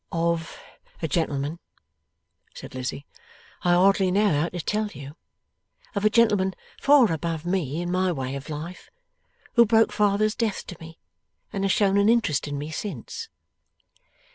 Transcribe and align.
'Of 0.11 0.57
a 1.03 1.07
gentleman,' 1.07 1.59
said 2.55 2.73
Lizzie.' 2.73 3.05
I 3.63 3.73
hardly 3.73 4.09
know 4.09 4.31
how 4.41 4.49
to 4.49 4.59
tell 4.59 4.87
you 4.87 5.15
of 5.93 6.03
a 6.03 6.09
gentleman 6.09 6.55
far 6.81 7.11
above 7.11 7.45
me 7.45 7.83
and 7.83 7.91
my 7.91 8.11
way 8.11 8.33
of 8.35 8.49
life, 8.49 8.89
who 9.53 9.63
broke 9.63 9.91
father's 9.91 10.33
death 10.33 10.65
to 10.65 10.77
me, 10.79 10.97
and 11.53 11.63
has 11.63 11.71
shown 11.71 11.97
an 11.99 12.09
interest 12.09 12.47
in 12.47 12.57
me 12.57 12.71
since. 12.71 13.29